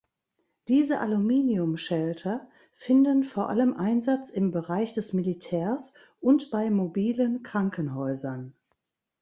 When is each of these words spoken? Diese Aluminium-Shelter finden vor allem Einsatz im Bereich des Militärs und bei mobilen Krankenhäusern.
Diese 0.67 0.99
Aluminium-Shelter 0.99 2.49
finden 2.73 3.23
vor 3.23 3.49
allem 3.49 3.75
Einsatz 3.75 4.31
im 4.31 4.49
Bereich 4.49 4.93
des 4.93 5.13
Militärs 5.13 5.93
und 6.19 6.49
bei 6.49 6.71
mobilen 6.71 7.43
Krankenhäusern. 7.43 8.55